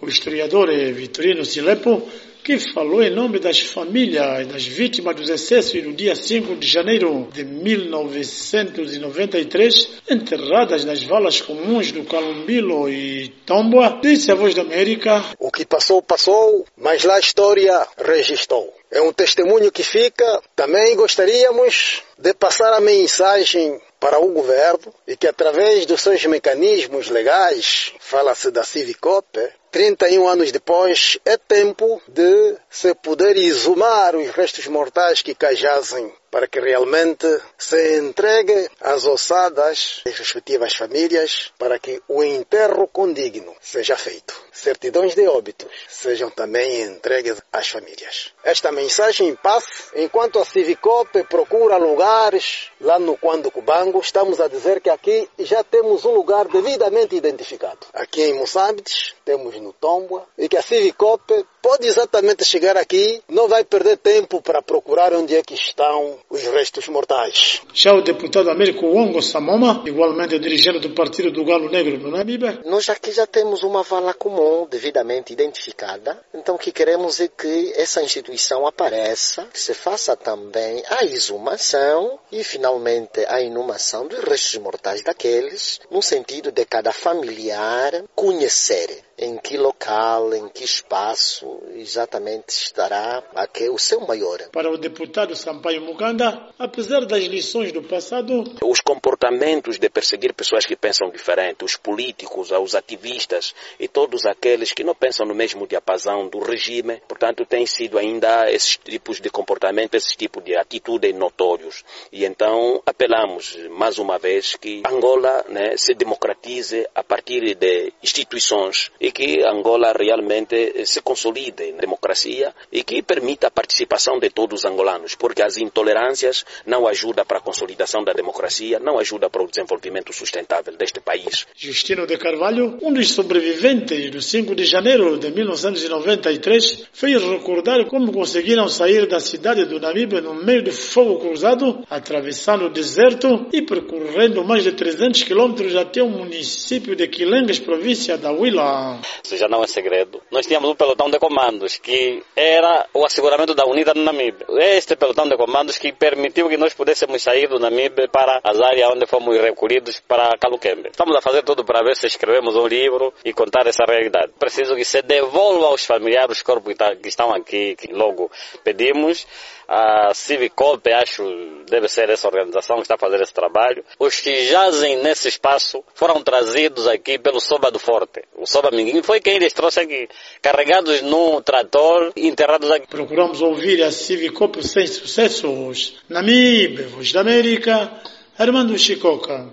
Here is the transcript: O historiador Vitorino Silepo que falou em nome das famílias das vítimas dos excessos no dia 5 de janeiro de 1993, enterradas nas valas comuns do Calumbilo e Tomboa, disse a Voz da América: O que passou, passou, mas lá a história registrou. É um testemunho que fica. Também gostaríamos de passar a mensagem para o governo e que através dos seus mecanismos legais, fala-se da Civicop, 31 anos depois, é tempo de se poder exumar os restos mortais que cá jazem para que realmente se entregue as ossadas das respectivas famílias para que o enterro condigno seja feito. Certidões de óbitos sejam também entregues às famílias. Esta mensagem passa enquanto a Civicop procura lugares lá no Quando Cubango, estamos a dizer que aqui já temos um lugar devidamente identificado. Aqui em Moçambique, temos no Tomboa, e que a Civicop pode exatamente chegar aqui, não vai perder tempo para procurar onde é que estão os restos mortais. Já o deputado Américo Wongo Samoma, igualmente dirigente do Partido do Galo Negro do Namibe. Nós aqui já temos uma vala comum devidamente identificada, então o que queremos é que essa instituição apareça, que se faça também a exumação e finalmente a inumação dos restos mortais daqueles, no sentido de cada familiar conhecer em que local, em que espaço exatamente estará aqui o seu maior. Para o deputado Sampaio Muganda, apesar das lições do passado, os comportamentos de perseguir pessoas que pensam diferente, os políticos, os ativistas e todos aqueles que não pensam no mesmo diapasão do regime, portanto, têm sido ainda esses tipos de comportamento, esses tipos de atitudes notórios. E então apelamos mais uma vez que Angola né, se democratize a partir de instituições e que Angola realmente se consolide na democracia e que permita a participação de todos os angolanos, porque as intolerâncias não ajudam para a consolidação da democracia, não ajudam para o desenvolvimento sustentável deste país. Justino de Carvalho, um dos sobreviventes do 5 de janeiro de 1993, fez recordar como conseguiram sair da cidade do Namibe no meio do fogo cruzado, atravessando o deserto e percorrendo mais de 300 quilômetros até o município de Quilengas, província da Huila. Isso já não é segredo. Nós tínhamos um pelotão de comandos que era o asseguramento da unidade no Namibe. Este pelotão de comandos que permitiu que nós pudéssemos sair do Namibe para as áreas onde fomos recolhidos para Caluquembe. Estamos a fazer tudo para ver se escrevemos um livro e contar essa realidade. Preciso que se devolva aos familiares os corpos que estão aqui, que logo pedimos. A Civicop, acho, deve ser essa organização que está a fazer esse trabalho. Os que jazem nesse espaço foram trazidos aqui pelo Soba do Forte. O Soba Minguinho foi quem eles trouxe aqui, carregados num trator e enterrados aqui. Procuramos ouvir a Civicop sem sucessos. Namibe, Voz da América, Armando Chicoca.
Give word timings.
O 0.00 0.08
historiador 0.08 0.68
Vitorino 0.94 1.44
Silepo 1.44 2.08
que 2.42 2.58
falou 2.72 3.02
em 3.02 3.10
nome 3.10 3.38
das 3.38 3.60
famílias 3.60 4.46
das 4.46 4.66
vítimas 4.66 5.14
dos 5.14 5.28
excessos 5.28 5.84
no 5.84 5.92
dia 5.92 6.16
5 6.16 6.56
de 6.56 6.66
janeiro 6.66 7.28
de 7.32 7.44
1993, 7.44 10.00
enterradas 10.08 10.86
nas 10.86 11.02
valas 11.02 11.42
comuns 11.42 11.92
do 11.92 12.02
Calumbilo 12.04 12.88
e 12.88 13.28
Tomboa, 13.44 14.00
disse 14.02 14.32
a 14.32 14.34
Voz 14.34 14.54
da 14.54 14.62
América: 14.62 15.22
O 15.38 15.52
que 15.52 15.66
passou, 15.66 16.00
passou, 16.00 16.64
mas 16.78 17.04
lá 17.04 17.16
a 17.16 17.20
história 17.20 17.86
registrou. 17.98 18.72
É 18.90 19.02
um 19.02 19.12
testemunho 19.12 19.70
que 19.70 19.82
fica. 19.82 20.40
Também 20.56 20.96
gostaríamos 20.96 22.02
de 22.18 22.32
passar 22.32 22.72
a 22.72 22.80
mensagem 22.80 23.78
para 24.00 24.18
o 24.18 24.32
governo 24.32 24.94
e 25.06 25.14
que 25.14 25.28
através 25.28 25.84
dos 25.84 26.00
seus 26.00 26.24
mecanismos 26.24 27.10
legais, 27.10 27.92
fala-se 28.00 28.50
da 28.50 28.64
Civicop, 28.64 29.26
31 29.70 30.26
anos 30.26 30.50
depois, 30.50 31.18
é 31.24 31.36
tempo 31.36 32.02
de 32.08 32.56
se 32.68 32.94
poder 32.94 33.36
exumar 33.36 34.14
os 34.16 34.28
restos 34.30 34.66
mortais 34.66 35.22
que 35.22 35.34
cá 35.34 35.54
jazem 35.54 36.12
para 36.30 36.46
que 36.46 36.60
realmente 36.60 37.26
se 37.58 37.98
entregue 37.98 38.70
as 38.80 39.04
ossadas 39.04 40.00
das 40.04 40.16
respectivas 40.16 40.74
famílias 40.74 41.52
para 41.58 41.78
que 41.78 42.00
o 42.08 42.22
enterro 42.22 42.88
condigno 42.88 43.54
seja 43.60 43.96
feito. 43.96 44.34
Certidões 44.52 45.14
de 45.14 45.26
óbitos 45.26 45.72
sejam 45.88 46.30
também 46.30 46.82
entregues 46.82 47.40
às 47.52 47.68
famílias. 47.68 48.32
Esta 48.44 48.70
mensagem 48.70 49.34
passa 49.34 49.90
enquanto 49.94 50.38
a 50.38 50.44
Civicop 50.44 51.24
procura 51.24 51.76
lugares 51.76 52.70
lá 52.80 52.98
no 52.98 53.16
Quando 53.16 53.50
Cubango, 53.50 54.00
estamos 54.00 54.40
a 54.40 54.48
dizer 54.48 54.80
que 54.80 54.90
aqui 54.90 55.28
já 55.38 55.64
temos 55.64 56.04
um 56.04 56.12
lugar 56.12 56.46
devidamente 56.48 57.16
identificado. 57.16 57.86
Aqui 57.92 58.22
em 58.22 58.34
Moçambique, 58.34 59.14
temos 59.24 59.54
no 59.56 59.72
Tomboa, 59.72 60.26
e 60.38 60.48
que 60.48 60.56
a 60.56 60.62
Civicop 60.62 61.22
pode 61.62 61.86
exatamente 61.86 62.44
chegar 62.44 62.76
aqui, 62.76 63.22
não 63.28 63.48
vai 63.48 63.64
perder 63.64 63.96
tempo 63.98 64.40
para 64.42 64.62
procurar 64.62 65.12
onde 65.12 65.34
é 65.34 65.42
que 65.42 65.54
estão 65.54 66.18
os 66.28 66.42
restos 66.42 66.88
mortais. 66.88 67.62
Já 67.72 67.92
o 67.92 68.02
deputado 68.02 68.50
Américo 68.50 68.86
Wongo 68.86 69.22
Samoma, 69.22 69.82
igualmente 69.86 70.38
dirigente 70.38 70.80
do 70.80 70.90
Partido 70.90 71.30
do 71.30 71.44
Galo 71.44 71.70
Negro 71.70 71.98
do 71.98 72.10
Namibe. 72.10 72.60
Nós 72.64 72.88
aqui 72.88 73.12
já 73.12 73.26
temos 73.26 73.62
uma 73.62 73.82
vala 73.82 74.14
comum 74.14 74.66
devidamente 74.68 75.32
identificada, 75.32 76.20
então 76.34 76.54
o 76.54 76.58
que 76.58 76.72
queremos 76.72 77.20
é 77.20 77.28
que 77.28 77.72
essa 77.76 78.02
instituição 78.02 78.66
apareça, 78.66 79.46
que 79.52 79.60
se 79.60 79.74
faça 79.74 80.16
também 80.16 80.82
a 80.88 81.04
exumação 81.04 82.18
e 82.32 82.42
finalmente 82.42 83.24
a 83.28 83.40
inumação 83.40 84.06
dos 84.06 84.20
restos 84.20 84.60
mortais 84.60 85.02
daqueles, 85.02 85.80
no 85.90 86.02
sentido 86.02 86.50
de 86.50 86.64
cada 86.64 86.92
familiar 86.92 88.04
conhecer 88.14 89.04
em 89.20 89.36
que 89.36 89.58
local, 89.58 90.32
em 90.34 90.48
que 90.48 90.64
espaço 90.64 91.62
exatamente 91.74 92.48
estará 92.48 93.22
aqui 93.34 93.68
o 93.68 93.78
seu 93.78 94.00
maior. 94.00 94.40
Para 94.50 94.70
o 94.70 94.78
deputado 94.78 95.36
Sampaio 95.36 95.82
Muganda, 95.82 96.48
apesar 96.58 97.04
das 97.04 97.24
lições 97.24 97.70
do 97.70 97.82
passado, 97.82 98.44
os 98.64 98.80
comportamentos 98.80 99.78
de 99.78 99.90
perseguir 99.90 100.32
pessoas 100.32 100.64
que 100.64 100.74
pensam 100.74 101.10
diferente, 101.10 101.64
os 101.64 101.76
políticos, 101.76 102.50
os 102.50 102.74
ativistas 102.74 103.54
e 103.78 103.86
todos 103.86 104.24
aqueles 104.24 104.72
que 104.72 104.82
não 104.82 104.94
pensam 104.94 105.26
no 105.26 105.34
mesmo 105.34 105.66
diapasão 105.66 106.26
do 106.26 106.38
regime, 106.38 107.02
portanto, 107.06 107.44
têm 107.44 107.66
sido 107.66 107.98
ainda 107.98 108.50
esses 108.50 108.78
tipos 108.78 109.20
de 109.20 109.28
comportamento, 109.28 109.96
esses 109.96 110.16
tipos 110.16 110.42
de 110.42 110.56
atitudes 110.56 111.14
notórios. 111.14 111.84
E 112.10 112.24
então 112.24 112.82
apelamos 112.86 113.54
mais 113.68 113.98
uma 113.98 114.18
vez 114.18 114.56
que 114.56 114.82
Angola 114.88 115.44
né, 115.50 115.76
se 115.76 115.92
democratize 115.92 116.88
a 116.94 117.04
partir 117.04 117.54
de 117.54 117.92
instituições 118.02 118.90
e 118.98 119.09
que 119.12 119.42
Angola 119.44 119.92
realmente 119.92 120.86
se 120.86 121.02
consolide 121.02 121.72
na 121.72 121.78
democracia 121.78 122.54
e 122.72 122.82
que 122.82 123.02
permita 123.02 123.48
a 123.48 123.50
participação 123.50 124.18
de 124.18 124.30
todos 124.30 124.60
os 124.60 124.64
angolanos, 124.64 125.14
porque 125.14 125.42
as 125.42 125.56
intolerâncias 125.56 126.44
não 126.66 126.86
ajudam 126.86 127.24
para 127.24 127.38
a 127.38 127.42
consolidação 127.42 128.04
da 128.04 128.12
democracia, 128.12 128.78
não 128.78 128.98
ajudam 128.98 129.30
para 129.30 129.42
o 129.42 129.48
desenvolvimento 129.48 130.12
sustentável 130.12 130.76
deste 130.76 131.00
país. 131.00 131.46
Justino 131.56 132.06
de 132.06 132.16
Carvalho, 132.16 132.78
um 132.82 132.92
dos 132.92 133.10
sobreviventes 133.10 134.10
do 134.10 134.20
5 134.20 134.54
de 134.54 134.64
janeiro 134.64 135.18
de 135.18 135.30
1993, 135.30 136.88
fez 136.92 137.22
recordar 137.22 137.86
como 137.86 138.12
conseguiram 138.12 138.68
sair 138.68 139.06
da 139.06 139.20
cidade 139.20 139.64
do 139.64 139.80
Namibe 139.80 140.20
no 140.20 140.34
meio 140.34 140.62
do 140.62 140.72
fogo 140.72 141.18
cruzado, 141.18 141.84
atravessando 141.88 142.66
o 142.66 142.70
deserto 142.70 143.46
e 143.52 143.62
percorrendo 143.62 144.44
mais 144.44 144.64
de 144.64 144.72
300 144.72 145.22
quilômetros 145.22 145.74
até 145.76 146.02
o 146.02 146.08
município 146.08 146.94
de 146.94 147.06
Quilengas, 147.08 147.58
província 147.58 148.16
da 148.16 148.30
Huila. 148.30 148.99
Isso 149.22 149.36
já 149.36 149.48
não 149.48 149.62
é 149.62 149.66
segredo. 149.66 150.22
Nós 150.30 150.46
tínhamos 150.46 150.70
um 150.70 150.74
pelotão 150.74 151.10
de 151.10 151.18
comandos 151.18 151.78
que 151.78 152.22
era 152.34 152.86
o 152.94 153.04
asseguramento 153.04 153.54
da 153.54 153.64
unidade 153.64 153.98
no 153.98 154.04
Namibe. 154.04 154.44
Este 154.58 154.96
pelotão 154.96 155.28
de 155.28 155.36
comandos 155.36 155.78
que 155.78 155.92
permitiu 155.92 156.48
que 156.48 156.56
nós 156.56 156.74
pudéssemos 156.74 157.22
sair 157.22 157.48
do 157.48 157.58
Namibe 157.58 158.08
para 158.08 158.40
as 158.42 158.60
áreas 158.60 158.90
onde 158.90 159.06
fomos 159.06 159.36
recolhidos 159.38 160.00
para 160.00 160.36
Caluquembe. 160.38 160.90
Estamos 160.90 161.16
a 161.16 161.20
fazer 161.20 161.42
tudo 161.42 161.64
para 161.64 161.82
ver 161.82 161.96
se 161.96 162.06
escrevemos 162.06 162.56
um 162.56 162.66
livro 162.66 163.12
e 163.24 163.32
contar 163.32 163.66
essa 163.66 163.84
realidade. 163.84 164.32
Preciso 164.38 164.74
que 164.74 164.84
se 164.84 165.02
devolva 165.02 165.66
aos 165.66 165.84
familiares 165.84 166.38
os 166.38 166.42
corpos 166.42 166.74
que 167.02 167.08
estão 167.08 167.32
aqui, 167.32 167.76
que 167.76 167.92
logo 167.92 168.30
pedimos. 168.64 169.26
A 169.72 170.12
Civicop, 170.12 170.92
acho, 170.92 171.22
deve 171.68 171.86
ser 171.86 172.10
essa 172.10 172.26
organização 172.26 172.78
que 172.78 172.82
está 172.82 172.96
a 172.96 172.98
fazer 172.98 173.20
esse 173.20 173.32
trabalho. 173.32 173.84
Os 174.00 174.18
que 174.18 174.46
jazem 174.46 174.96
nesse 174.96 175.28
espaço 175.28 175.84
foram 175.94 176.20
trazidos 176.24 176.88
aqui 176.88 177.20
pelo 177.20 177.40
Soba 177.40 177.70
do 177.70 177.78
Forte. 177.78 178.24
O 178.36 178.46
Soba 178.46 178.72
Minguinho 178.90 179.04
foi 179.04 179.20
quem 179.20 179.36
eles 179.36 179.52
trouxe 179.52 179.80
aqui, 179.80 180.08
carregados 180.42 181.00
num 181.02 181.40
trator 181.40 182.12
e 182.16 182.26
enterrados 182.26 182.68
aqui. 182.70 182.88
Procuramos 182.88 183.40
ouvir 183.40 183.82
a 183.84 183.92
Civicop 183.92 184.66
sem 184.66 184.86
sucessos. 184.86 186.00
Namibe, 186.08 186.82
Voz 186.84 187.12
da 187.12 187.20
América, 187.20 187.90
Armando 188.36 188.76
Chicoca. 188.76 189.46